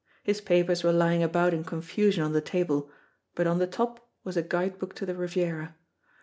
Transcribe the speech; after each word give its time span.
His 0.23 0.41
papers 0.41 0.83
were 0.83 0.91
lying 0.91 1.21
about 1.21 1.53
in 1.53 1.63
confusion 1.63 2.23
on 2.23 2.33
the 2.33 2.41
table, 2.41 2.89
but 3.35 3.45
on 3.45 3.59
the 3.59 3.67
top 3.67 4.09
was 4.23 4.35
a 4.35 4.41
guide 4.41 4.79
book 4.79 4.95
to 4.95 5.05
the 5.05 5.13
Riviera. 5.13 5.75